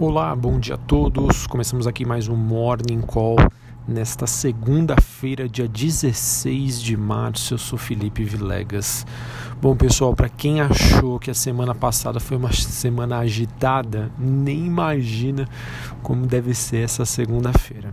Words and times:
Olá, 0.00 0.34
bom 0.34 0.58
dia 0.58 0.76
a 0.76 0.78
todos. 0.78 1.46
Começamos 1.46 1.86
aqui 1.86 2.06
mais 2.06 2.26
um 2.26 2.34
Morning 2.34 3.02
Call 3.02 3.36
nesta 3.86 4.26
segunda-feira, 4.26 5.46
dia 5.46 5.68
16 5.68 6.80
de 6.80 6.96
março. 6.96 7.52
Eu 7.52 7.58
sou 7.58 7.78
Felipe 7.78 8.24
Vilegas. 8.24 9.06
Bom, 9.62 9.76
pessoal, 9.76 10.14
para 10.14 10.30
quem 10.30 10.62
achou 10.62 11.18
que 11.18 11.30
a 11.30 11.34
semana 11.34 11.74
passada 11.74 12.18
foi 12.18 12.34
uma 12.34 12.50
semana 12.50 13.18
agitada, 13.18 14.10
nem 14.18 14.64
imagina 14.64 15.46
como 16.02 16.26
deve 16.26 16.54
ser 16.54 16.78
essa 16.78 17.04
segunda-feira. 17.04 17.92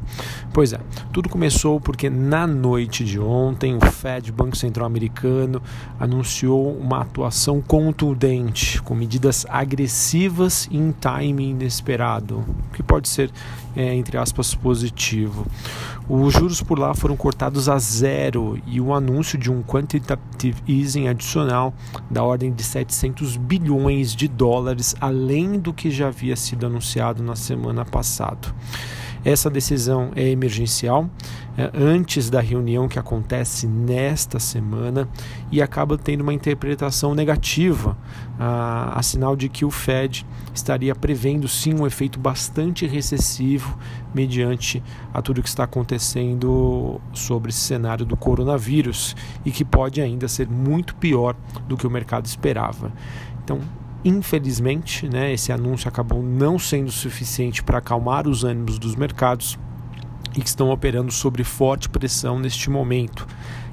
Pois 0.54 0.72
é, 0.72 0.80
tudo 1.12 1.28
começou 1.28 1.82
porque 1.82 2.10
na 2.10 2.48
noite 2.48 3.04
de 3.04 3.20
ontem 3.20 3.76
o 3.76 3.82
Fed, 3.82 4.32
Banco 4.32 4.56
Central 4.56 4.86
Americano, 4.86 5.62
anunciou 6.00 6.72
uma 6.72 7.02
atuação 7.02 7.62
contundente, 7.62 8.82
com 8.82 8.96
medidas 8.96 9.46
agressivas 9.50 10.70
e 10.72 10.78
em 10.78 10.94
timing 10.94 11.50
inesperado, 11.50 12.46
que 12.72 12.82
pode 12.82 13.10
ser, 13.10 13.30
é, 13.76 13.94
entre 13.94 14.18
aspas, 14.18 14.56
positivo. 14.56 15.46
Os 16.10 16.34
juros 16.34 16.62
por 16.62 16.80
lá 16.80 16.94
foram 16.94 17.18
cortados 17.18 17.68
a 17.68 17.78
zero 17.78 18.58
e 18.66 18.80
o 18.80 18.94
anúncio 18.94 19.38
de 19.38 19.52
um 19.52 19.62
quantitative 19.62 20.62
easing 20.66 21.10
adicional 21.10 21.74
da 22.10 22.24
ordem 22.24 22.50
de 22.54 22.64
700 22.64 23.36
bilhões 23.36 24.16
de 24.16 24.26
dólares, 24.26 24.96
além 25.02 25.60
do 25.60 25.74
que 25.74 25.92
já 25.92 26.08
havia 26.08 26.38
sido 26.38 26.66
anunciado 26.66 27.22
na 27.22 27.36
semana 27.36 27.84
passada. 27.84 28.56
Essa 29.24 29.50
decisão 29.50 30.12
é 30.16 30.30
emergencial 30.30 31.10
é, 31.58 31.72
antes 31.74 32.30
da 32.30 32.40
reunião 32.40 32.88
que 32.88 33.00
acontece 33.00 33.68
nesta 33.68 34.40
semana 34.40 35.10
e 35.52 35.62
acaba 35.62 35.98
tendo 35.98 36.22
uma 36.22 36.34
interpretação 36.34 37.16
negativa, 37.16 37.98
a, 38.40 38.98
a 38.98 39.02
sinal 39.02 39.36
de 39.36 39.50
que 39.50 39.66
o 39.66 39.72
Fed 39.72 40.26
estaria 40.54 40.94
prevendo 40.94 41.48
sim 41.48 41.74
um 41.74 41.86
efeito 41.86 42.20
bastante 42.20 42.86
recessivo 42.86 43.78
mediante 44.14 44.84
a 45.14 45.22
tudo 45.22 45.42
que 45.42 45.50
está 45.50 45.64
acontecendo 45.64 47.02
sobre 47.12 47.50
esse 47.50 47.60
cenário 47.60 48.06
do 48.06 48.16
coronavírus 48.16 49.16
e 49.44 49.52
que 49.52 49.66
pode 49.66 50.00
ainda 50.00 50.28
ser 50.28 50.48
muito 50.48 50.96
pior 50.96 51.36
do 51.68 51.76
que 51.76 51.88
o 51.88 51.90
mercado 51.90 52.26
esperava. 52.26 52.92
Então, 53.44 53.60
Infelizmente, 54.06 55.08
né, 55.10 55.34
esse 55.34 55.52
anúncio 55.52 55.90
acabou 55.90 56.22
não 56.22 56.58
sendo 56.58 56.92
suficiente 56.92 57.64
para 57.64 57.80
acalmar 57.80 58.28
os 58.28 58.44
ânimos 58.44 58.78
dos 58.78 58.96
mercados 58.96 59.58
e 60.36 60.42
que 60.42 60.48
estão 60.48 60.70
operando 60.70 61.12
sob 61.12 61.44
forte 61.44 61.90
pressão 61.90 62.40
neste 62.40 62.70
momento. 62.70 63.28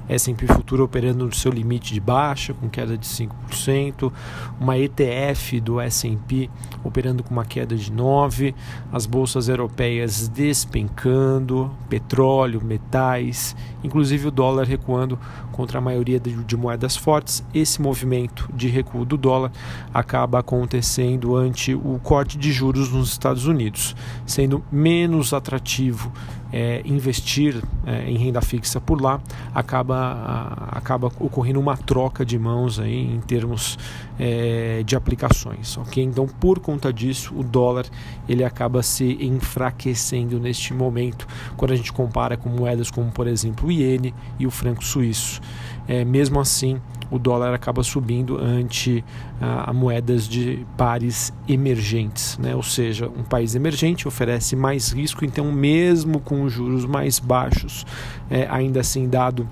S&P 0.07 0.47
Futuro 0.47 0.83
operando 0.83 1.25
no 1.25 1.33
seu 1.33 1.51
limite 1.51 1.93
de 1.93 1.99
baixa, 1.99 2.53
com 2.53 2.69
queda 2.69 2.97
de 2.97 3.05
5%, 3.05 4.11
uma 4.59 4.77
ETF 4.77 5.59
do 5.59 5.79
S&P 5.79 6.49
operando 6.83 7.23
com 7.23 7.31
uma 7.31 7.45
queda 7.45 7.75
de 7.75 7.91
9%, 7.91 8.53
as 8.91 9.05
bolsas 9.05 9.49
europeias 9.49 10.27
despencando, 10.27 11.71
petróleo, 11.89 12.61
metais, 12.63 13.55
inclusive 13.83 14.27
o 14.27 14.31
dólar 14.31 14.65
recuando 14.65 15.19
contra 15.51 15.79
a 15.79 15.81
maioria 15.81 16.19
de, 16.19 16.35
de 16.43 16.57
moedas 16.57 16.95
fortes. 16.95 17.43
Esse 17.53 17.81
movimento 17.81 18.49
de 18.53 18.67
recuo 18.67 19.05
do 19.05 19.17
dólar 19.17 19.51
acaba 19.93 20.39
acontecendo 20.39 21.35
ante 21.35 21.73
o 21.73 21.99
corte 22.03 22.37
de 22.37 22.51
juros 22.51 22.91
nos 22.91 23.09
Estados 23.09 23.47
Unidos, 23.47 23.95
sendo 24.25 24.63
menos 24.71 25.33
atrativo 25.33 26.11
é, 26.51 26.81
investir 26.85 27.61
é, 27.85 28.09
em 28.09 28.17
renda 28.17 28.41
fixa 28.41 28.79
por 28.79 29.01
lá, 29.01 29.19
acaba, 29.53 29.94
a, 29.95 30.77
acaba 30.77 31.07
ocorrendo 31.19 31.59
uma 31.59 31.77
troca 31.77 32.25
de 32.25 32.37
mãos 32.37 32.79
aí 32.79 33.15
em 33.15 33.19
termos 33.21 33.77
é, 34.19 34.83
de 34.85 34.95
aplicações. 34.95 35.77
ok? 35.77 36.03
Então, 36.03 36.27
por 36.27 36.59
conta 36.59 36.91
disso, 36.91 37.33
o 37.35 37.43
dólar 37.43 37.85
ele 38.27 38.43
acaba 38.43 38.81
se 38.83 39.17
enfraquecendo 39.21 40.39
neste 40.39 40.73
momento, 40.73 41.27
quando 41.55 41.71
a 41.71 41.75
gente 41.75 41.91
compara 41.91 42.37
com 42.37 42.49
moedas 42.49 42.89
como, 42.91 43.11
por 43.11 43.27
exemplo, 43.27 43.67
o 43.67 43.71
iene 43.71 44.13
e 44.39 44.45
o 44.45 44.51
franco 44.51 44.83
suíço. 44.83 45.41
É, 45.87 46.03
mesmo 46.03 46.39
assim, 46.39 46.81
o 47.11 47.19
dólar 47.19 47.53
acaba 47.53 47.83
subindo 47.83 48.37
ante 48.37 49.03
a, 49.39 49.69
a 49.69 49.73
moedas 49.73 50.27
de 50.27 50.65
pares 50.75 51.31
emergentes, 51.47 52.37
né? 52.37 52.55
ou 52.55 52.63
seja, 52.63 53.07
um 53.07 53.23
país 53.23 53.55
emergente 53.55 54.07
oferece 54.07 54.55
mais 54.55 54.91
risco, 54.91 55.23
então, 55.23 55.51
mesmo 55.51 56.19
com 56.19 56.47
juros 56.49 56.85
mais 56.85 57.19
baixos, 57.19 57.85
é, 58.29 58.47
ainda 58.49 58.79
assim, 58.79 59.07
dado 59.07 59.47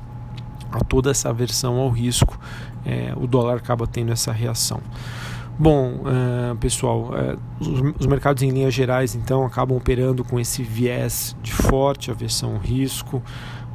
a 0.74 0.80
toda 0.84 1.12
essa 1.12 1.30
aversão 1.30 1.78
ao 1.78 1.90
risco, 1.90 2.40
é, 2.86 3.14
o 3.16 3.28
dólar 3.28 3.58
acaba 3.58 3.88
tendo 3.88 4.12
essa 4.12 4.32
reação. 4.32 4.82
Bom, 5.58 6.02
uh, 6.02 6.56
pessoal, 6.58 7.12
uh, 7.12 7.40
os, 7.60 7.96
os, 8.00 8.08
mercados 8.08 8.42
em 8.42 8.50
linhas 8.50 8.74
gerais 8.74 9.14
então 9.14 9.46
acabam 9.46 9.78
operando 9.78 10.24
com 10.24 10.40
esse 10.40 10.64
viés 10.64 11.36
de 11.44 11.54
forte 11.54 12.10
aversão 12.10 12.56
ao 12.56 12.58
risco. 12.58 13.22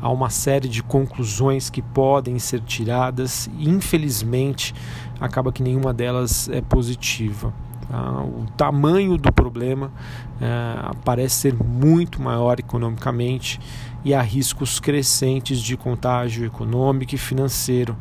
Há 0.00 0.10
uma 0.10 0.28
série 0.28 0.69
de 0.69 0.82
conclusões 0.82 1.70
que 1.70 1.81
podem 1.81 2.38
ser 2.41 2.60
tiradas 2.60 3.48
e, 3.59 3.69
infelizmente, 3.69 4.75
acaba 5.20 5.53
que 5.53 5.62
nenhuma 5.62 5.94
delas 5.94 6.48
é 6.48 6.60
positiva. 6.60 7.53
Uh, 7.91 8.43
o 8.43 8.47
tamanho 8.56 9.16
do 9.16 9.32
problema 9.32 9.87
uh, 9.87 10.97
parece 11.04 11.37
ser 11.37 11.54
muito 11.54 12.21
maior 12.21 12.60
economicamente 12.60 13.59
e 14.04 14.12
há 14.12 14.21
riscos 14.21 14.78
crescentes 14.78 15.60
de 15.60 15.76
contágio 15.76 16.44
econômico 16.44 17.15
e 17.15 17.19
financeiro. 17.19 17.97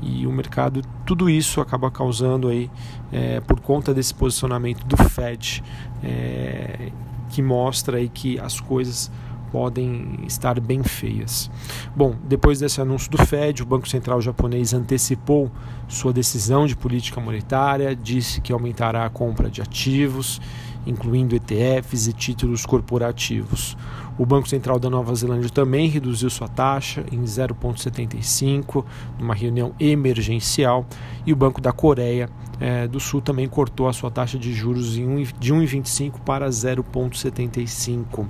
E 0.00 0.26
o 0.26 0.32
mercado 0.32 0.82
tudo 1.04 1.28
isso 1.30 1.60
acaba 1.60 1.90
causando 1.90 2.48
aí 2.48 2.70
é, 3.10 3.40
por 3.40 3.58
conta 3.60 3.94
desse 3.94 4.12
posicionamento 4.14 4.84
do 4.84 4.96
Fed 4.96 5.62
é, 6.02 6.90
que 7.30 7.40
mostra 7.40 7.96
aí 7.98 8.08
que 8.08 8.38
as 8.38 8.60
coisas 8.60 9.10
podem 9.54 10.18
estar 10.26 10.58
bem 10.58 10.82
feias. 10.82 11.48
Bom, 11.94 12.16
depois 12.24 12.58
desse 12.58 12.80
anúncio 12.80 13.08
do 13.08 13.24
Fed, 13.24 13.62
o 13.62 13.64
Banco 13.64 13.88
Central 13.88 14.20
japonês 14.20 14.74
antecipou 14.74 15.48
sua 15.86 16.12
decisão 16.12 16.66
de 16.66 16.74
política 16.74 17.20
monetária, 17.20 17.94
disse 17.94 18.40
que 18.40 18.52
aumentará 18.52 19.06
a 19.06 19.08
compra 19.08 19.48
de 19.48 19.62
ativos, 19.62 20.40
incluindo 20.84 21.36
ETFs 21.36 22.08
e 22.08 22.12
títulos 22.12 22.66
corporativos. 22.66 23.76
O 24.18 24.26
Banco 24.26 24.48
Central 24.48 24.80
da 24.80 24.90
Nova 24.90 25.14
Zelândia 25.14 25.48
também 25.48 25.88
reduziu 25.88 26.28
sua 26.30 26.48
taxa 26.48 27.04
em 27.12 27.22
0,75 27.22 28.84
numa 29.20 29.36
reunião 29.36 29.72
emergencial 29.78 30.84
e 31.24 31.32
o 31.32 31.36
Banco 31.36 31.60
da 31.60 31.70
Coreia 31.70 32.28
é, 32.60 32.86
do 32.86 33.00
Sul 33.00 33.20
também 33.20 33.48
cortou 33.48 33.88
a 33.88 33.92
sua 33.92 34.10
taxa 34.10 34.38
de 34.38 34.52
juros 34.52 34.96
em 34.96 35.22
de 35.38 35.52
1,25 35.52 36.20
para 36.24 36.48
0,75. 36.48 38.26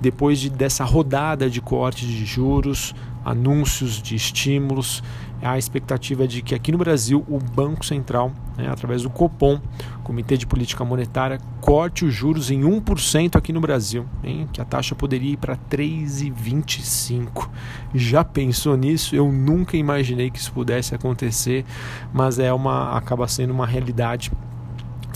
Depois 0.00 0.38
de, 0.38 0.50
dessa 0.50 0.84
rodada 0.84 1.48
de 1.48 1.60
corte 1.60 2.06
de 2.06 2.24
juros, 2.24 2.94
anúncios 3.24 4.00
de 4.00 4.14
estímulos, 4.14 5.02
a 5.42 5.58
expectativa 5.58 6.24
é 6.24 6.26
de 6.26 6.42
que 6.42 6.54
aqui 6.54 6.72
no 6.72 6.78
Brasil 6.78 7.24
o 7.28 7.38
Banco 7.38 7.84
Central, 7.84 8.32
né, 8.56 8.68
através 8.68 9.02
do 9.02 9.10
Copom, 9.10 9.60
Comitê 10.02 10.36
de 10.36 10.46
Política 10.46 10.84
Monetária, 10.84 11.38
corte 11.60 12.04
os 12.04 12.14
juros 12.14 12.50
em 12.50 12.62
1% 12.62 13.36
aqui 13.36 13.52
no 13.52 13.60
Brasil, 13.60 14.06
hein, 14.22 14.48
que 14.52 14.60
a 14.60 14.64
taxa 14.64 14.94
poderia 14.94 15.32
ir 15.32 15.36
para 15.36 15.56
3,25. 15.56 17.50
Já 17.94 18.24
pensou 18.24 18.76
nisso? 18.76 19.14
Eu 19.14 19.30
nunca 19.30 19.76
imaginei 19.76 20.30
que 20.30 20.38
isso 20.38 20.52
pudesse 20.52 20.94
acontecer, 20.94 21.64
mas 22.12 22.38
é 22.38 22.52
uma 22.52 22.96
acaba 22.96 23.26
sendo 23.28 23.52
uma 23.52 23.66
realidade 23.66 24.30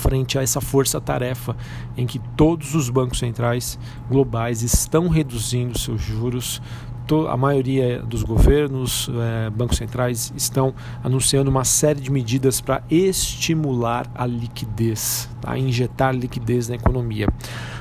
frente 0.01 0.39
a 0.39 0.43
essa 0.43 0.61
força-tarefa 0.61 1.57
em 1.97 2.07
que 2.07 2.19
todos 2.37 2.75
os 2.75 2.89
bancos 2.89 3.19
centrais 3.19 3.79
globais 4.09 4.63
estão 4.63 5.09
reduzindo 5.09 5.79
seus 5.79 6.01
juros 6.01 6.61
a 7.29 7.37
maioria 7.37 8.01
dos 8.03 8.23
governos, 8.23 9.11
é, 9.13 9.51
bancos 9.51 9.77
centrais, 9.77 10.33
estão 10.37 10.73
anunciando 11.03 11.51
uma 11.51 11.65
série 11.65 12.01
de 12.01 12.11
medidas 12.11 12.61
para 12.61 12.83
estimular 12.89 14.09
a 14.15 14.27
liquidez, 14.27 15.29
tá? 15.41 15.59
injetar 15.59 16.15
liquidez 16.15 16.69
na 16.69 16.77
economia. 16.77 17.27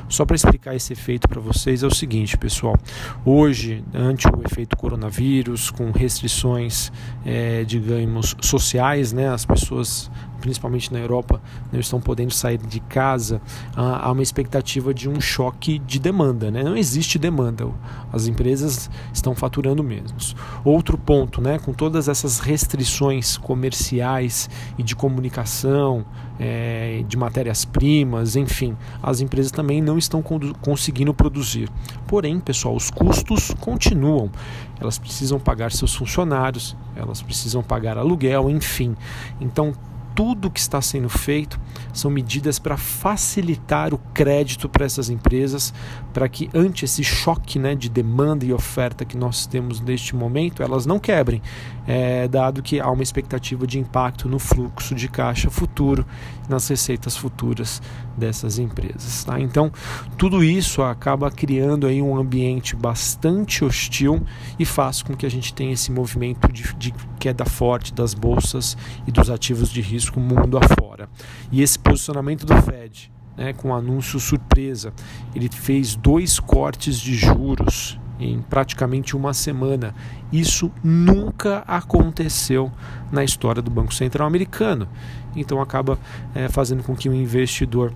Só 0.08 0.26
para 0.26 0.36
explicar 0.36 0.76
esse 0.76 0.94
efeito 0.94 1.30
para 1.30 1.40
vocês 1.40 1.84
é 1.84 1.88
o 1.88 1.94
seguinte, 1.94 2.36
pessoal. 2.36 2.76
Hoje, 3.24 3.84
ante 3.94 4.28
o 4.28 4.42
efeito 4.44 4.76
coronavírus, 4.76 5.70
com 5.70 5.92
restrições, 5.92 6.92
é, 7.24 7.64
digamos, 7.64 8.36
sociais, 8.42 9.14
né, 9.14 9.30
as 9.30 9.46
pessoas 9.46 10.10
principalmente 10.40 10.92
na 10.92 11.00
Europa, 11.00 11.42
não 11.72 11.80
estão 11.80 12.00
podendo 12.00 12.34
sair 12.34 12.58
de 12.58 12.80
casa, 12.80 13.42
há 13.76 14.12
uma 14.12 14.24
expectativa 14.24 14.94
de 14.94 15.10
um 15.10 15.20
choque 15.20 15.80
de 15.80 16.00
demanda. 16.00 16.50
Né? 16.50 16.64
Não 16.64 16.76
existe 16.76 17.20
demanda, 17.20 17.68
as 18.12 18.28
empresas 18.28 18.90
estão 19.14 19.36
faturando 19.36 19.84
menos. 19.84 20.36
Outro 20.64 20.98
ponto, 20.98 21.42
né, 21.42 21.60
com 21.60 21.74
todas 21.74 22.08
essas 22.08 22.40
restrições 22.40 23.38
comerciais 23.38 24.50
e 24.78 24.84
de 24.84 24.96
comunicação, 24.96 26.06
é, 26.40 27.04
de 27.08 27.18
matérias-primas, 27.18 28.36
enfim, 28.36 28.76
as 29.04 29.20
empresas 29.20 29.52
também 29.52 29.82
não 29.82 29.98
estão 29.98 30.24
conseguindo 30.62 31.14
produzir. 31.14 31.70
Porém, 32.08 32.40
pessoal, 32.40 32.76
os 32.76 32.90
custos 32.90 33.54
continuam. 33.60 34.32
Elas 34.80 34.98
precisam 34.98 35.40
pagar 35.40 35.72
seus 35.74 35.94
funcionários, 35.94 36.76
elas 36.96 37.22
precisam 37.22 37.62
pagar 37.62 37.98
aluguel, 37.98 38.50
enfim. 38.50 38.96
Então, 39.42 39.74
tudo 40.20 40.52
que 40.52 40.60
está 40.60 40.82
sendo 40.82 41.08
feito 41.08 41.58
são 41.94 42.12
medidas 42.12 42.60
para 42.60 42.76
facilitar 42.76 43.94
o 43.94 43.98
crédito 44.14 44.68
para 44.68 44.86
essas 44.86 45.10
empresas, 45.10 45.74
para 46.12 46.28
que 46.28 46.50
ante 46.54 46.84
esse 46.84 47.06
choque 47.06 47.58
né, 47.58 47.74
de 47.74 47.88
demanda 47.88 48.44
e 48.46 48.52
oferta 48.52 49.06
que 49.06 49.16
nós 49.16 49.48
temos 49.48 49.80
neste 49.80 50.14
momento, 50.14 50.62
elas 50.62 50.86
não 50.86 51.00
quebrem, 51.00 51.42
é, 51.88 52.28
dado 52.28 52.62
que 52.62 52.82
há 52.82 52.90
uma 52.90 53.02
expectativa 53.02 53.66
de 53.66 53.80
impacto 53.80 54.28
no 54.28 54.40
fluxo 54.40 54.94
de 54.94 55.08
caixa 55.08 55.50
futuro, 55.50 56.06
nas 56.50 56.68
receitas 56.68 57.16
futuras 57.16 57.82
dessas 58.18 58.60
empresas. 58.60 59.24
Tá? 59.24 59.40
Então, 59.40 59.72
tudo 60.18 60.44
isso 60.44 60.82
acaba 60.82 61.32
criando 61.32 61.88
aí 61.88 62.02
um 62.02 62.18
ambiente 62.18 62.76
bastante 62.76 63.64
hostil 63.64 64.22
e 64.58 64.66
faz 64.66 65.02
com 65.02 65.16
que 65.16 65.26
a 65.26 65.32
gente 65.32 65.54
tenha 65.54 65.72
esse 65.72 65.92
movimento 65.94 66.52
de, 66.52 66.74
de 66.76 66.94
queda 67.20 67.46
forte 67.46 67.94
das 67.94 68.14
bolsas 68.14 68.76
e 69.08 69.12
dos 69.12 69.30
ativos 69.30 69.70
de 69.70 69.80
risco 69.82 70.09
mundo 70.18 70.58
afora. 70.58 71.10
E 71.52 71.62
esse 71.62 71.78
posicionamento 71.78 72.46
do 72.46 72.56
Fed, 72.62 73.12
né, 73.36 73.52
com 73.52 73.76
anúncio 73.76 74.18
surpresa, 74.20 74.94
ele 75.36 75.50
fez 75.50 75.96
dois 75.96 76.40
cortes 76.40 76.98
de 76.98 77.14
juros 77.14 78.00
em 78.20 78.42
praticamente 78.42 79.16
uma 79.16 79.34
semana. 79.34 79.94
Isso 80.32 80.72
nunca 80.84 81.64
aconteceu 81.68 82.72
na 83.12 83.24
história 83.24 83.62
do 83.62 83.70
Banco 83.70 83.94
Central 83.94 84.28
americano. 84.28 84.88
Então 85.36 85.62
acaba 85.62 85.98
é, 86.36 86.50
fazendo 86.50 86.84
com 86.84 86.96
que 86.96 87.08
o 87.08 87.14
investidor 87.14 87.94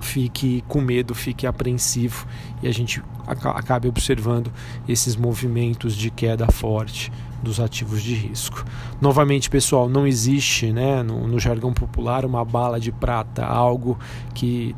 fique 0.00 0.62
com 0.68 0.80
medo, 0.80 1.14
fique 1.14 1.46
apreensivo 1.46 2.26
e 2.62 2.68
a 2.68 2.72
gente 2.72 3.02
acabe 3.26 3.88
observando 3.88 4.52
esses 4.86 5.16
movimentos 5.16 5.96
de 5.96 6.10
queda 6.10 6.46
forte 6.50 7.10
dos 7.42 7.60
ativos 7.60 8.02
de 8.02 8.14
risco. 8.14 8.64
Novamente, 9.00 9.50
pessoal, 9.50 9.88
não 9.88 10.06
existe 10.06 10.72
né, 10.72 11.02
no, 11.02 11.26
no, 11.28 11.38
jargão 11.38 11.72
popular 11.72 12.24
uma 12.24 12.44
bala 12.44 12.80
de 12.80 12.90
prata, 12.90 13.44
algo 13.44 13.98
que 14.34 14.74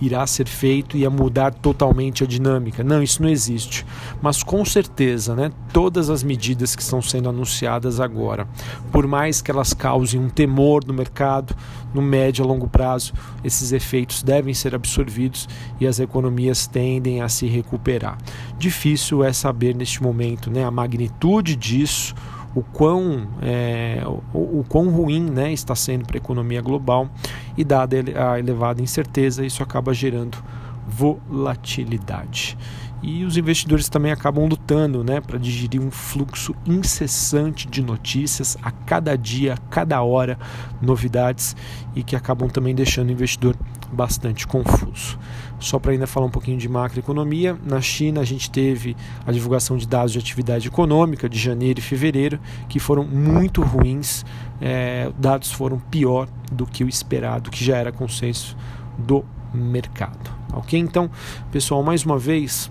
irá 0.00 0.26
ser 0.26 0.46
feito 0.46 0.96
e 0.96 1.06
a 1.06 1.10
mudar 1.10 1.54
totalmente 1.54 2.24
a 2.24 2.26
dinâmica. 2.26 2.82
Não, 2.82 3.02
isso 3.02 3.22
não 3.22 3.28
existe. 3.28 3.86
Mas 4.20 4.42
com 4.42 4.64
certeza, 4.64 5.34
né, 5.34 5.50
todas 5.72 6.10
as 6.10 6.22
medidas 6.22 6.74
que 6.76 6.82
estão 6.82 7.00
sendo 7.00 7.28
anunciadas 7.28 8.00
agora, 8.00 8.46
por 8.90 9.06
mais 9.06 9.40
que 9.40 9.50
elas 9.50 9.72
causem 9.72 10.20
um 10.20 10.28
temor 10.28 10.84
no 10.84 10.92
mercado, 10.92 11.54
no 11.94 12.02
médio 12.02 12.44
a 12.44 12.46
longo 12.48 12.68
prazo, 12.68 13.12
esses 13.44 13.72
efeitos 13.72 14.22
devem 14.22 14.54
ser 14.54 14.74
absorvidos 14.74 15.48
e 15.80 15.86
as 15.86 16.00
economias 16.00 16.66
tendem 16.66 17.20
a 17.20 17.28
se 17.28 17.46
recuperar. 17.46 18.18
Difícil 18.58 19.24
é 19.24 19.32
saber 19.32 19.74
neste 19.74 20.02
momento 20.02 20.50
né, 20.50 20.64
a 20.64 20.70
magnitude 20.70 21.56
disso, 21.56 22.14
o 22.54 22.62
quão, 22.62 23.28
é, 23.40 24.02
o, 24.32 24.60
o 24.60 24.64
quão 24.68 24.90
ruim 24.90 25.22
né, 25.22 25.52
está 25.52 25.74
sendo 25.74 26.04
para 26.06 26.16
a 26.16 26.18
economia 26.18 26.60
global 26.60 27.08
e 27.56 27.64
dada 27.64 27.96
a 28.30 28.38
elevada 28.38 28.82
incerteza, 28.82 29.44
isso 29.44 29.62
acaba 29.62 29.94
gerando 29.94 30.38
volatilidade 30.86 32.58
e 33.02 33.24
os 33.24 33.36
investidores 33.36 33.88
também 33.88 34.12
acabam 34.12 34.46
lutando 34.46 35.02
né, 35.02 35.20
para 35.20 35.38
digerir 35.38 35.82
um 35.82 35.90
fluxo 35.90 36.54
incessante 36.64 37.66
de 37.66 37.82
notícias 37.82 38.56
a 38.62 38.70
cada 38.70 39.16
dia, 39.16 39.54
a 39.54 39.56
cada 39.56 40.00
hora, 40.02 40.38
novidades 40.80 41.56
e 41.96 42.02
que 42.02 42.14
acabam 42.14 42.48
também 42.48 42.74
deixando 42.74 43.08
o 43.08 43.12
investidor 43.12 43.56
bastante 43.92 44.46
confuso. 44.46 45.18
Só 45.58 45.78
para 45.78 45.92
ainda 45.92 46.06
falar 46.06 46.26
um 46.26 46.30
pouquinho 46.30 46.58
de 46.58 46.68
macroeconomia, 46.68 47.58
na 47.64 47.80
China 47.80 48.20
a 48.20 48.24
gente 48.24 48.50
teve 48.50 48.96
a 49.26 49.32
divulgação 49.32 49.76
de 49.76 49.86
dados 49.86 50.12
de 50.12 50.18
atividade 50.18 50.68
econômica 50.68 51.28
de 51.28 51.38
janeiro 51.38 51.80
e 51.80 51.82
fevereiro 51.82 52.40
que 52.68 52.78
foram 52.78 53.04
muito 53.04 53.62
ruins, 53.62 54.24
é, 54.60 55.10
dados 55.18 55.50
foram 55.50 55.78
pior 55.78 56.28
do 56.50 56.66
que 56.66 56.84
o 56.84 56.88
esperado, 56.88 57.50
que 57.50 57.64
já 57.64 57.76
era 57.76 57.92
consenso 57.92 58.56
do 58.96 59.24
mercado. 59.52 60.30
Ok? 60.52 60.78
Então, 60.78 61.10
pessoal, 61.50 61.82
mais 61.82 62.04
uma 62.04 62.18
vez 62.18 62.70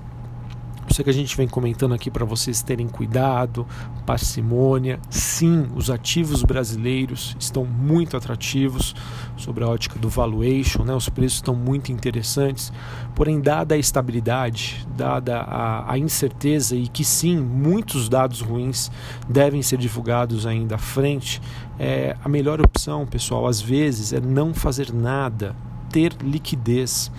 isso 0.91 1.03
que 1.05 1.09
a 1.09 1.13
gente 1.13 1.37
vem 1.37 1.47
comentando 1.47 1.93
aqui 1.93 2.11
para 2.11 2.25
vocês 2.25 2.61
terem 2.61 2.87
cuidado, 2.87 3.65
parcimônia. 4.05 4.99
Sim, 5.09 5.67
os 5.73 5.89
ativos 5.89 6.43
brasileiros 6.43 7.35
estão 7.39 7.63
muito 7.63 8.17
atrativos 8.17 8.93
sobre 9.37 9.63
a 9.63 9.67
ótica 9.67 9.97
do 9.97 10.09
valuation, 10.09 10.83
né? 10.83 10.93
os 10.93 11.07
preços 11.07 11.37
estão 11.37 11.55
muito 11.55 11.91
interessantes. 11.93 12.73
Porém, 13.15 13.39
dada 13.39 13.73
a 13.73 13.77
estabilidade, 13.77 14.85
dada 14.95 15.37
a, 15.39 15.93
a 15.93 15.97
incerteza 15.97 16.75
e 16.75 16.87
que 16.87 17.05
sim, 17.05 17.39
muitos 17.39 18.09
dados 18.09 18.41
ruins 18.41 18.91
devem 19.29 19.61
ser 19.61 19.77
divulgados 19.77 20.45
ainda 20.45 20.75
à 20.75 20.77
frente, 20.77 21.41
é, 21.79 22.17
a 22.21 22.27
melhor 22.27 22.59
opção, 22.59 23.07
pessoal, 23.07 23.47
às 23.47 23.61
vezes 23.61 24.11
é 24.11 24.19
não 24.19 24.53
fazer 24.53 24.93
nada, 24.93 25.55
ter 25.89 26.13
liquidez. 26.21 27.09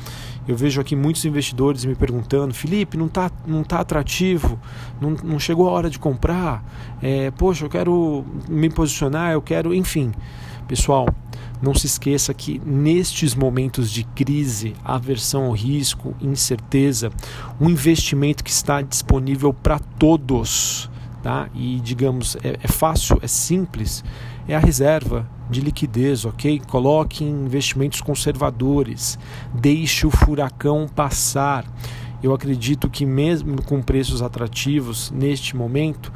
Eu 0.46 0.56
vejo 0.56 0.80
aqui 0.80 0.96
muitos 0.96 1.24
investidores 1.24 1.84
me 1.84 1.94
perguntando: 1.94 2.52
Felipe, 2.52 2.96
não 2.96 3.06
está 3.06 3.30
não 3.46 3.62
tá 3.62 3.80
atrativo, 3.80 4.58
não, 5.00 5.10
não 5.22 5.38
chegou 5.38 5.68
a 5.68 5.72
hora 5.72 5.88
de 5.88 5.98
comprar, 5.98 6.64
é, 7.00 7.30
poxa, 7.30 7.64
eu 7.64 7.70
quero 7.70 8.24
me 8.48 8.68
posicionar, 8.68 9.32
eu 9.32 9.42
quero, 9.42 9.74
enfim. 9.74 10.12
Pessoal, 10.66 11.06
não 11.60 11.74
se 11.74 11.86
esqueça 11.86 12.34
que 12.34 12.60
nestes 12.64 13.34
momentos 13.34 13.90
de 13.90 14.02
crise, 14.02 14.74
aversão 14.84 15.44
ao 15.44 15.52
risco, 15.52 16.14
incerteza, 16.20 17.10
um 17.60 17.70
investimento 17.70 18.42
que 18.42 18.50
está 18.50 18.82
disponível 18.82 19.52
para 19.52 19.78
todos, 19.78 20.90
tá? 21.22 21.48
E 21.54 21.78
digamos, 21.80 22.36
é, 22.42 22.58
é 22.62 22.68
fácil, 22.68 23.18
é 23.22 23.28
simples, 23.28 24.02
é 24.48 24.54
a 24.54 24.58
reserva 24.58 25.28
de 25.50 25.60
liquidez, 25.60 26.24
ok? 26.24 26.60
Coloque 26.66 27.24
em 27.24 27.44
investimentos 27.44 28.00
conservadores, 28.00 29.18
deixe 29.54 30.06
o 30.06 30.10
furacão 30.10 30.88
passar. 30.88 31.64
Eu 32.22 32.32
acredito 32.32 32.88
que 32.88 33.04
mesmo 33.04 33.62
com 33.62 33.82
preços 33.82 34.22
atrativos 34.22 35.10
neste 35.10 35.56
momento, 35.56 36.12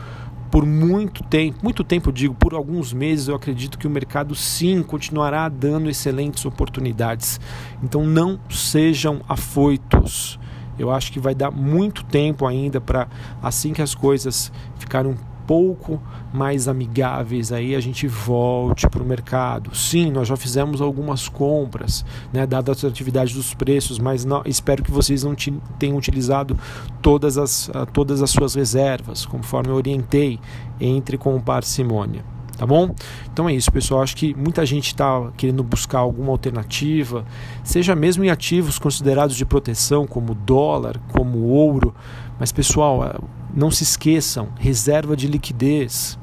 por 0.50 0.64
muito 0.64 1.22
tempo, 1.24 1.58
muito 1.62 1.84
tempo 1.84 2.12
digo, 2.12 2.34
por 2.34 2.54
alguns 2.54 2.92
meses, 2.92 3.28
eu 3.28 3.34
acredito 3.34 3.78
que 3.78 3.86
o 3.86 3.90
mercado 3.90 4.34
sim 4.34 4.82
continuará 4.82 5.48
dando 5.48 5.90
excelentes 5.90 6.44
oportunidades. 6.46 7.40
Então 7.82 8.06
não 8.06 8.38
sejam 8.48 9.20
afoitos. 9.28 10.38
Eu 10.78 10.90
acho 10.90 11.12
que 11.12 11.18
vai 11.18 11.34
dar 11.34 11.50
muito 11.50 12.04
tempo 12.04 12.46
ainda 12.46 12.80
para 12.80 13.08
assim 13.42 13.72
que 13.72 13.82
as 13.82 13.94
coisas 13.94 14.52
ficarem 14.78 15.16
pouco 15.46 16.00
mais 16.32 16.68
amigáveis 16.68 17.52
aí 17.52 17.74
a 17.74 17.80
gente 17.80 18.06
volte 18.06 18.88
para 18.88 19.02
o 19.02 19.06
mercado. 19.06 19.74
Sim, 19.74 20.10
nós 20.10 20.28
já 20.28 20.36
fizemos 20.36 20.80
algumas 20.80 21.28
compras, 21.28 22.04
né, 22.32 22.46
dada 22.46 22.72
a 22.72 22.86
atividade 22.86 23.34
dos 23.34 23.54
preços, 23.54 23.98
mas 23.98 24.24
não, 24.24 24.42
espero 24.44 24.82
que 24.82 24.90
vocês 24.90 25.22
não 25.22 25.34
tenham 25.78 25.96
utilizado 25.96 26.58
todas 27.00 27.38
as, 27.38 27.70
ah, 27.72 27.86
todas 27.86 28.22
as 28.22 28.30
suas 28.30 28.54
reservas, 28.54 29.24
conforme 29.24 29.70
eu 29.70 29.76
orientei, 29.76 30.38
entre 30.80 31.16
com 31.16 31.40
parcimônia 31.40 32.35
tá 32.56 32.66
bom? 32.66 32.94
Então 33.32 33.48
é 33.48 33.54
isso, 33.54 33.70
pessoal. 33.70 34.02
Acho 34.02 34.16
que 34.16 34.34
muita 34.34 34.64
gente 34.64 34.86
está 34.86 35.30
querendo 35.36 35.62
buscar 35.62 35.98
alguma 35.98 36.30
alternativa, 36.32 37.24
seja 37.62 37.94
mesmo 37.94 38.24
em 38.24 38.30
ativos 38.30 38.78
considerados 38.78 39.36
de 39.36 39.44
proteção, 39.44 40.06
como 40.06 40.34
dólar, 40.34 40.98
como 41.12 41.38
ouro. 41.38 41.94
Mas, 42.38 42.52
pessoal, 42.52 43.02
ah, 43.02 43.20
não 43.54 43.70
se 43.70 43.82
esqueçam: 43.82 44.48
reserva 44.58 45.16
de 45.16 45.26
liquidez, 45.26 46.18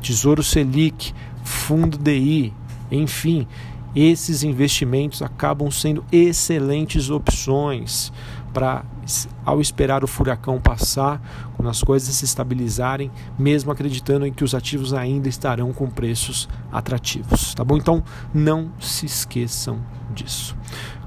Tesouro 0.00 0.42
Selic, 0.42 1.12
Fundo 1.44 1.96
DI, 1.96 2.52
enfim, 2.90 3.46
esses 3.94 4.42
investimentos 4.42 5.22
acabam 5.22 5.70
sendo 5.70 6.04
excelentes 6.12 7.08
opções 7.10 8.12
para, 8.52 8.84
ao 9.44 9.60
esperar 9.60 10.02
o 10.04 10.06
furacão 10.06 10.60
passar, 10.60 11.20
quando 11.56 11.68
as 11.68 11.82
coisas 11.82 12.14
se 12.14 12.24
estabilizarem, 12.24 13.10
mesmo 13.38 13.70
acreditando 13.70 14.26
em 14.26 14.32
que 14.32 14.44
os 14.44 14.54
ativos 14.54 14.92
ainda 14.92 15.28
estarão 15.28 15.72
com 15.72 15.88
preços 15.88 16.48
atrativos. 16.72 17.54
Tá 17.54 17.64
bom? 17.64 17.76
Então, 17.76 18.02
não 18.34 18.70
se 18.80 19.06
esqueçam 19.06 19.80
disso. 20.14 20.56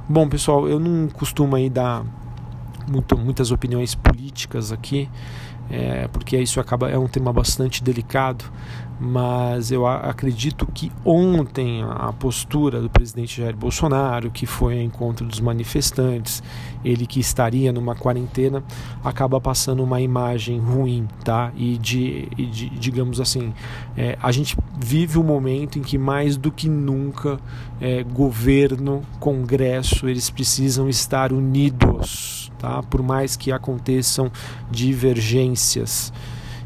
Bom, 0.07 0.27
pessoal, 0.27 0.67
eu 0.67 0.79
não 0.79 1.07
costumo 1.07 1.55
aí 1.55 1.69
dar 1.69 2.03
muito, 2.89 3.17
muitas 3.17 3.51
opiniões 3.51 3.93
políticas 3.93 4.71
aqui, 4.71 5.09
é, 5.69 6.07
porque 6.07 6.38
isso 6.38 6.59
acaba 6.59 6.89
é 6.89 6.97
um 6.97 7.07
tema 7.07 7.31
bastante 7.31 7.83
delicado, 7.83 8.45
mas 8.99 9.71
eu 9.71 9.88
acredito 9.88 10.67
que 10.67 10.91
ontem 11.05 11.81
a 11.83 12.11
postura 12.11 12.81
do 12.81 12.89
presidente 12.89 13.41
Jair 13.41 13.55
Bolsonaro, 13.55 14.29
que 14.29 14.45
foi 14.45 14.73
ao 14.73 14.81
encontro 14.81 15.25
dos 15.25 15.39
manifestantes, 15.39 16.43
ele 16.83 17.05
que 17.05 17.19
estaria 17.19 17.71
numa 17.71 17.95
quarentena, 17.95 18.61
acaba 19.03 19.39
passando 19.39 19.81
uma 19.83 20.01
imagem 20.01 20.59
ruim, 20.59 21.07
tá? 21.23 21.51
E 21.55 21.77
de, 21.77 22.27
e 22.38 22.45
de 22.45 22.69
digamos 22.71 23.21
assim, 23.21 23.53
é, 23.95 24.17
a 24.21 24.31
gente 24.33 24.57
vive 24.77 25.17
um 25.17 25.23
momento 25.23 25.79
em 25.79 25.81
que 25.81 25.97
mais 25.97 26.35
do 26.35 26.51
que 26.51 26.67
nunca 26.67 27.39
é, 27.79 28.03
governo, 28.03 29.01
Congresso, 29.19 30.09
eles 30.09 30.29
precisam 30.29 30.89
estar 30.89 31.31
unidos, 31.31 32.38
tá? 32.59 32.83
Por 32.83 33.01
mais 33.01 33.35
que 33.35 33.51
aconteçam 33.51 34.31
divergências. 34.69 36.13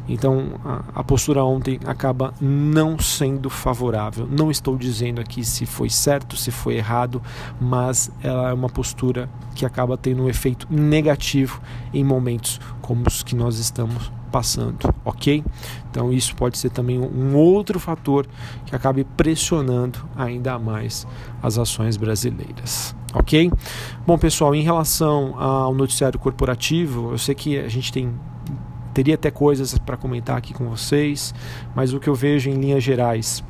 Então 0.06 0.60
a, 0.64 1.00
a, 1.00 1.04
postura 1.04 1.42
ontem 1.42 1.80
acaba 1.86 2.34
não 2.40 2.98
sendo 2.98 3.48
favorável. 3.48 4.28
Não 4.30 4.50
estou 4.50 4.76
dizendo 4.76 5.20
aqui 5.20 5.42
se 5.42 5.64
foi 5.64 5.88
certo, 5.88 6.36
se 6.36 6.50
foi 6.50 6.74
errado, 6.74 7.22
mas 7.58 8.10
ela 8.22 8.50
é 8.50 8.52
uma 8.52 8.68
postura 8.68 9.30
que 9.54 9.64
acaba 9.64 9.96
tendo 9.96 10.24
um 10.24 10.28
efeito 10.28 10.66
negativo 10.70 11.60
em 11.92 12.04
momentos 12.04 12.60
como 12.82 13.06
os 13.06 13.22
que 13.22 13.34
nós 13.34 13.58
estamos 13.58 14.12
passando, 14.30 14.92
ok? 15.04 15.44
Então 15.88 16.12
isso 16.12 16.34
pode 16.34 16.58
ser 16.58 16.68
também 16.68 16.98
um 16.98 17.36
outro 17.36 17.78
fator 17.78 18.26
que 18.66 18.74
acabe 18.74 19.04
pressionando 19.04 20.00
ainda 20.16 20.58
mais 20.58 21.06
as 21.40 21.56
ações 21.56 21.96
brasileiras, 21.96 22.96
ok? 23.14 23.50
Bom 24.06 24.18
pessoal, 24.18 24.54
em 24.54 24.62
relação 24.62 25.40
ao 25.40 25.74
noticiário 25.74 26.18
corporativo, 26.18 27.12
eu 27.12 27.18
sei 27.18 27.34
que 27.34 27.58
a 27.58 27.68
gente 27.68 27.92
tem 27.92 28.12
teria 28.92 29.16
até 29.16 29.28
coisas 29.28 29.76
para 29.76 29.96
comentar 29.96 30.36
aqui 30.36 30.54
com 30.54 30.68
vocês, 30.68 31.34
mas 31.74 31.92
o 31.92 31.98
que 31.98 32.08
eu 32.08 32.14
vejo 32.14 32.48
em 32.48 32.54
linhas 32.54 32.82
gerais 32.84 33.42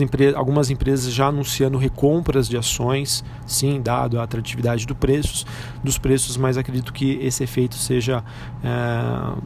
empre 0.00 0.34
algumas 0.34 0.70
empresas 0.70 1.12
já 1.12 1.26
anunciando 1.26 1.78
recompras 1.78 2.48
de 2.48 2.56
ações, 2.56 3.24
sim, 3.46 3.80
dado 3.80 4.18
a 4.20 4.22
atratividade 4.22 4.86
do 4.86 4.94
preços, 4.94 5.46
dos 5.82 5.98
preços, 5.98 6.36
mas 6.36 6.56
acredito 6.56 6.92
que 6.92 7.18
esse 7.22 7.44
efeito 7.44 7.74
seja 7.76 8.22
é, 8.62 9.38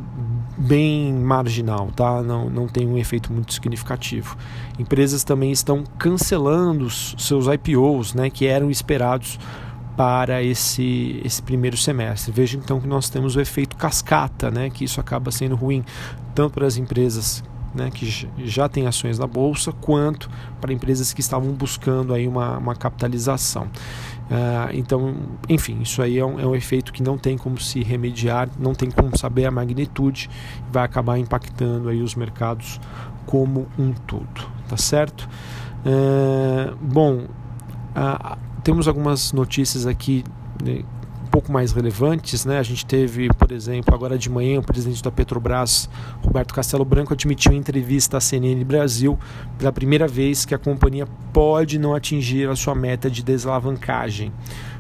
bem 0.59 1.13
marginal, 1.13 1.91
tá? 1.95 2.23
não, 2.23 2.49
não 2.49 2.67
tem 2.67 2.87
um 2.87 2.99
efeito 2.99 3.33
muito 3.33 3.53
significativo. 3.53 4.37
Empresas 4.79 5.23
também 5.25 5.53
estão 5.53 5.85
cancelando 5.99 6.87
os 6.87 7.15
seus 7.19 7.47
IPOs, 7.47 8.15
né, 8.15 8.31
que 8.31 8.47
eram 8.47 8.71
esperados 8.71 9.39
para 9.97 10.43
esse, 10.43 11.21
esse 11.25 11.43
primeiro 11.43 11.77
semestre. 11.77 12.33
Veja 12.33 12.57
então 12.57 12.81
que 12.81 12.87
nós 12.87 13.09
temos 13.09 13.37
o 13.37 13.41
efeito 13.41 13.77
cascata, 13.77 14.51
né, 14.51 14.71
que 14.71 14.85
isso 14.85 15.01
acaba 15.01 15.31
sendo 15.31 15.55
ruim 15.55 15.85
tanto 16.35 16.55
para 16.55 16.67
as 16.67 16.77
empresas 16.77 17.45
né, 17.75 17.91
que 17.91 18.29
já 18.45 18.69
tem 18.69 18.87
ações 18.87 19.19
na 19.19 19.27
bolsa, 19.27 19.73
quanto 19.73 20.31
para 20.61 20.73
empresas 20.73 21.13
que 21.13 21.21
estavam 21.21 21.53
buscando 21.53 22.13
aí 22.13 22.29
uma, 22.29 22.59
uma 22.59 22.75
capitalização. 22.75 23.65
Uh, 23.65 24.71
então, 24.73 25.15
enfim, 25.49 25.81
isso 25.83 26.01
aí 26.01 26.19
é 26.19 26.25
um, 26.25 26.41
é 26.41 26.47
um, 26.47 26.55
efeito 26.55 26.93
que 26.93 27.03
não 27.03 27.19
tem 27.19 27.37
como 27.37 27.59
se 27.59 27.83
remediar, 27.83 28.49
não 28.59 28.75
tem 28.75 28.91
como 28.91 29.17
saber 29.19 29.47
a 29.47 29.51
magnitude, 29.51 30.31
vai 30.71 30.85
acabar 30.85 31.19
impactando 31.19 31.89
aí 31.89 32.01
os 32.01 32.15
mercados 32.15 32.81
como 33.27 33.67
um 33.79 33.93
todo, 33.93 34.49
tá 34.69 34.77
certo? 34.77 35.29
Uh, 35.85 36.75
bom, 36.81 37.27
uh, 37.97 38.39
temos 38.63 38.89
algumas 38.89 39.33
notícias 39.33 39.87
aqui 39.87 40.25
né, 40.63 40.83
pouco 41.33 41.51
mais 41.51 41.73
relevantes, 41.73 42.45
né? 42.45 42.59
A 42.59 42.63
gente 42.63 42.85
teve, 42.85 43.29
por 43.31 43.51
exemplo, 43.51 43.95
agora 43.95 44.19
de 44.19 44.29
manhã, 44.29 44.61
o 44.61 44.63
presidente 44.63 45.03
da 45.03 45.11
Petrobras, 45.11 45.89
Roberto 46.23 46.53
Castelo 46.53 46.85
Branco, 46.85 47.15
admitiu 47.15 47.53
em 47.53 47.57
entrevista 47.57 48.19
à 48.19 48.21
CNN 48.21 48.63
Brasil 48.63 49.19
pela 49.57 49.73
primeira 49.73 50.07
vez 50.07 50.45
que 50.45 50.55
a 50.55 50.59
companhia 50.59 51.07
pode 51.33 51.79
não 51.79 51.95
atingir 51.95 52.51
a 52.51 52.55
sua 52.55 52.75
meta 52.75 53.11
de 53.11 53.23
desalavancagem. 53.23 54.31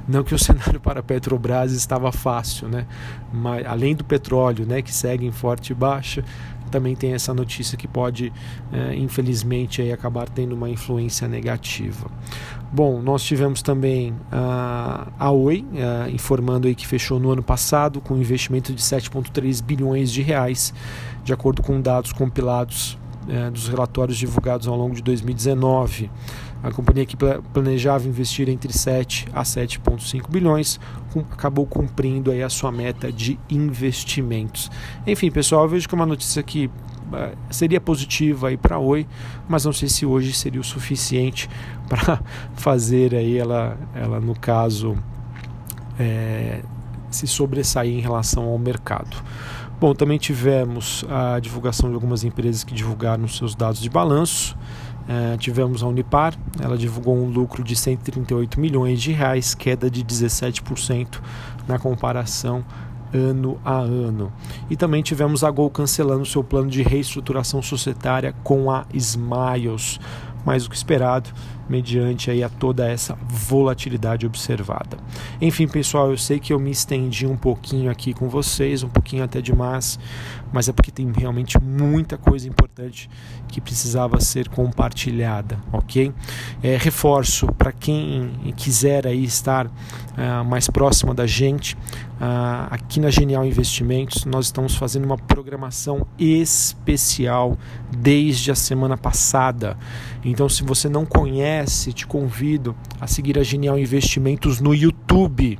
Não 0.06 0.22
que 0.22 0.34
o 0.34 0.38
cenário 0.38 0.78
para 0.78 1.00
a 1.00 1.02
Petrobras 1.02 1.72
estava 1.72 2.12
fácil, 2.12 2.68
né? 2.68 2.86
Mas 3.32 3.64
além 3.64 3.96
do 3.96 4.04
petróleo, 4.04 4.66
né, 4.66 4.82
que 4.82 4.92
segue 4.92 5.24
em 5.24 5.32
forte 5.32 5.72
baixa, 5.72 6.22
também 6.70 6.96
tem 6.96 7.12
essa 7.12 7.32
notícia 7.32 7.78
que 7.78 7.86
pode, 7.88 8.32
é, 8.72 8.94
infelizmente, 8.94 9.80
aí, 9.80 9.92
acabar 9.92 10.28
tendo 10.28 10.54
uma 10.54 10.68
influência 10.68 11.28
negativa. 11.28 12.10
Bom, 12.74 13.02
nós 13.02 13.22
tivemos 13.22 13.60
também 13.60 14.14
a 14.30 15.30
Oi 15.30 15.62
informando 16.10 16.66
aí 16.66 16.74
que 16.74 16.86
fechou 16.86 17.20
no 17.20 17.30
ano 17.30 17.42
passado 17.42 18.00
com 18.00 18.14
um 18.14 18.18
investimento 18.18 18.72
de 18.72 18.80
7,3 18.80 19.62
bilhões 19.62 20.10
de 20.10 20.22
reais, 20.22 20.72
de 21.22 21.34
acordo 21.34 21.62
com 21.62 21.78
dados 21.82 22.14
compilados 22.14 22.98
uh, 23.28 23.50
dos 23.50 23.68
relatórios 23.68 24.16
divulgados 24.16 24.66
ao 24.66 24.74
longo 24.74 24.94
de 24.94 25.02
2019. 25.02 26.10
A 26.62 26.70
companhia 26.70 27.04
que 27.04 27.16
planejava 27.52 28.08
investir 28.08 28.48
entre 28.48 28.72
7 28.72 29.26
a 29.34 29.42
7,5 29.42 30.30
bilhões 30.30 30.80
acabou 31.30 31.66
cumprindo 31.66 32.30
aí 32.30 32.42
a 32.42 32.48
sua 32.48 32.72
meta 32.72 33.12
de 33.12 33.38
investimentos. 33.50 34.70
Enfim, 35.06 35.30
pessoal, 35.30 35.68
vejo 35.68 35.88
que 35.88 35.94
é 35.94 35.96
uma 35.96 36.06
notícia 36.06 36.42
que 36.42 36.70
é, 36.70 36.70
seria 37.50 37.80
positiva 37.80 38.48
aí 38.48 38.56
para 38.56 38.78
Oi, 38.78 39.06
mas 39.48 39.64
não 39.64 39.72
sei 39.72 39.88
se 39.88 40.06
hoje 40.06 40.32
seria 40.32 40.60
o 40.60 40.64
suficiente 40.64 41.48
para 41.88 42.20
fazer 42.54 43.14
aí 43.14 43.38
ela, 43.38 43.78
ela 43.94 44.20
no 44.20 44.34
caso 44.34 44.96
é, 45.98 46.60
se 47.10 47.26
sobressair 47.26 47.92
em 47.92 48.00
relação 48.00 48.44
ao 48.44 48.58
mercado. 48.58 49.16
Bom, 49.80 49.94
também 49.94 50.16
tivemos 50.16 51.04
a 51.10 51.40
divulgação 51.40 51.88
de 51.88 51.94
algumas 51.96 52.22
empresas 52.22 52.62
que 52.62 52.72
divulgaram 52.72 53.26
seus 53.26 53.54
dados 53.54 53.80
de 53.80 53.90
balanço. 53.90 54.56
É, 55.08 55.36
tivemos 55.36 55.82
a 55.82 55.88
Unipar, 55.88 56.34
ela 56.60 56.78
divulgou 56.78 57.16
um 57.16 57.28
lucro 57.28 57.64
de 57.64 57.74
138 57.74 58.60
milhões 58.60 59.02
de 59.02 59.10
reais, 59.10 59.52
queda 59.52 59.90
de 59.90 60.04
17% 60.04 61.20
na 61.66 61.80
comparação 61.80 62.64
ano 63.12 63.60
a 63.64 63.76
ano. 63.76 64.32
E 64.70 64.76
também 64.76 65.02
tivemos 65.02 65.44
a 65.44 65.50
Gol 65.50 65.70
cancelando 65.70 66.24
seu 66.24 66.42
plano 66.42 66.70
de 66.70 66.82
reestruturação 66.82 67.62
societária 67.62 68.34
com 68.42 68.70
a 68.70 68.84
Smiles, 68.92 69.98
mais 70.44 70.64
do 70.64 70.70
que 70.70 70.76
esperado, 70.76 71.30
mediante 71.68 72.30
aí 72.30 72.42
a 72.42 72.48
toda 72.48 72.86
essa 72.86 73.16
volatilidade 73.26 74.26
observada. 74.26 74.98
Enfim, 75.40 75.68
pessoal, 75.68 76.10
eu 76.10 76.18
sei 76.18 76.38
que 76.38 76.52
eu 76.52 76.58
me 76.58 76.70
estendi 76.70 77.26
um 77.26 77.36
pouquinho 77.36 77.90
aqui 77.90 78.12
com 78.12 78.28
vocês, 78.28 78.82
um 78.82 78.88
pouquinho 78.88 79.24
até 79.24 79.40
demais, 79.40 79.98
mas 80.52 80.68
é 80.68 80.72
porque 80.72 80.90
tem 80.90 81.10
realmente 81.16 81.58
muita 81.60 82.18
coisa 82.18 82.48
importante 82.48 83.08
que 83.48 83.60
precisava 83.60 84.20
ser 84.20 84.48
compartilhada, 84.48 85.58
ok? 85.72 86.12
É, 86.62 86.76
reforço 86.76 87.46
para 87.46 87.72
quem 87.72 88.52
quiser 88.56 89.06
aí 89.06 89.24
estar 89.24 89.66
uh, 89.66 90.44
mais 90.44 90.68
próximo 90.68 91.14
da 91.14 91.26
gente, 91.26 91.76
aqui 92.70 93.00
na 93.00 93.10
Genial 93.10 93.44
Investimentos 93.44 94.24
nós 94.24 94.46
estamos 94.46 94.76
fazendo 94.76 95.04
uma 95.04 95.16
programação 95.16 96.06
especial 96.18 97.58
desde 97.96 98.50
a 98.50 98.54
semana 98.54 98.96
passada. 98.96 99.76
Então, 100.24 100.48
se 100.48 100.62
você 100.62 100.88
não 100.88 101.04
conhece, 101.04 101.92
te 101.92 102.06
convido 102.06 102.76
a 103.00 103.06
seguir 103.06 103.38
a 103.38 103.42
Genial 103.42 103.78
Investimentos 103.78 104.60
no 104.60 104.74
YouTube. 104.74 105.58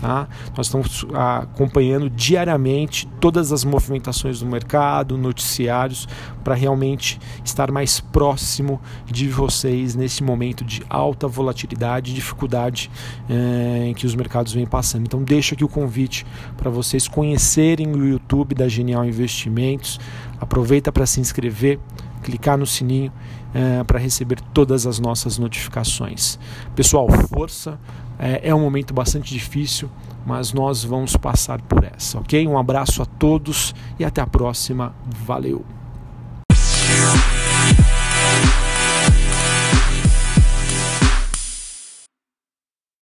Tá? 0.00 0.26
Nós 0.56 0.66
estamos 0.66 1.06
ah, 1.12 1.40
acompanhando 1.40 2.08
diariamente 2.08 3.06
todas 3.20 3.52
as 3.52 3.64
movimentações 3.64 4.40
do 4.40 4.46
mercado, 4.46 5.18
noticiários, 5.18 6.08
para 6.42 6.54
realmente 6.54 7.20
estar 7.44 7.70
mais 7.70 8.00
próximo 8.00 8.80
de 9.04 9.28
vocês 9.28 9.94
nesse 9.94 10.22
momento 10.22 10.64
de 10.64 10.82
alta 10.88 11.28
volatilidade 11.28 12.12
e 12.12 12.14
dificuldade 12.14 12.90
eh, 13.28 13.88
em 13.88 13.94
que 13.94 14.06
os 14.06 14.14
mercados 14.14 14.54
vêm 14.54 14.66
passando. 14.66 15.02
Então, 15.02 15.22
deixo 15.22 15.52
aqui 15.52 15.64
o 15.64 15.68
convite 15.68 16.26
para 16.56 16.70
vocês 16.70 17.06
conhecerem 17.06 17.92
o 17.92 18.06
YouTube 18.06 18.54
da 18.54 18.68
Genial 18.68 19.04
Investimentos. 19.04 20.00
Aproveita 20.40 20.90
para 20.90 21.04
se 21.04 21.20
inscrever, 21.20 21.78
clicar 22.22 22.58
no 22.58 22.66
sininho 22.66 23.12
é, 23.54 23.82
para 23.84 23.98
receber 23.98 24.40
todas 24.54 24.86
as 24.86 24.98
nossas 24.98 25.38
notificações. 25.38 26.38
Pessoal, 26.74 27.06
força! 27.28 27.78
É, 28.18 28.50
é 28.50 28.54
um 28.54 28.60
momento 28.60 28.92
bastante 28.92 29.32
difícil, 29.32 29.90
mas 30.26 30.52
nós 30.52 30.84
vamos 30.84 31.16
passar 31.16 31.60
por 31.62 31.84
essa, 31.84 32.18
ok? 32.18 32.46
Um 32.46 32.58
abraço 32.58 33.02
a 33.02 33.06
todos 33.06 33.74
e 33.98 34.04
até 34.04 34.20
a 34.20 34.26
próxima. 34.26 34.94
Valeu! 35.24 35.64